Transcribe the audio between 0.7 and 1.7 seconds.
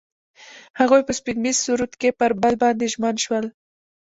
هغوی په سپوږمیز